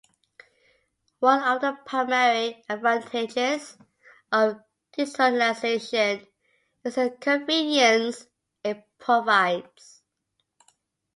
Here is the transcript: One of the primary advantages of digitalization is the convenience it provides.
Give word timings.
One 1.19 1.43
of 1.43 1.61
the 1.61 1.77
primary 1.85 2.63
advantages 2.67 3.77
of 4.31 4.59
digitalization 4.97 6.27
is 6.83 6.95
the 6.95 7.15
convenience 7.19 8.25
it 8.63 8.83
provides. 8.97 10.01